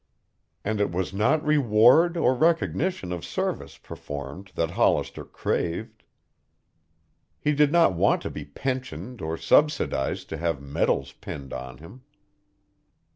And 0.65 0.81
it 0.81 0.91
was 0.91 1.13
not 1.13 1.45
reward 1.45 2.17
or 2.17 2.33
recognition 2.33 3.11
of 3.13 3.23
service 3.23 3.77
performed 3.77 4.51
that 4.55 4.71
Hollister 4.71 5.23
craved. 5.23 6.01
He 7.39 7.53
did 7.53 7.71
not 7.71 7.93
want 7.93 8.23
to 8.23 8.31
be 8.31 8.45
pensioned 8.45 9.21
or 9.21 9.37
subsidized 9.37 10.29
or 10.33 10.37
to 10.37 10.37
have 10.37 10.59
medals 10.59 11.11
pinned 11.11 11.53
on 11.53 11.77
him. 11.77 12.01